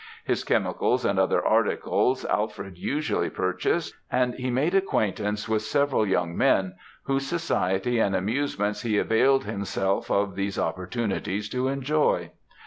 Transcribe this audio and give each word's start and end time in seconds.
His 0.25 0.43
chemicals 0.43 1.05
and 1.05 1.19
other 1.19 1.45
articles, 1.45 2.25
Alfred 2.25 2.75
usually 2.75 3.29
purchased, 3.29 3.93
and 4.11 4.33
he 4.33 4.45
had 4.45 4.53
made 4.53 4.73
acquaintance 4.73 5.47
with 5.47 5.61
several 5.61 6.07
young 6.07 6.35
men, 6.35 6.73
whose 7.03 7.27
society 7.27 7.99
and 7.99 8.15
amusements 8.15 8.81
he 8.81 8.97
availed 8.97 9.43
himself 9.45 10.09
of 10.09 10.33
these 10.35 10.57
opportunities 10.57 11.47
to 11.49 11.67
enjoy. 11.67 12.31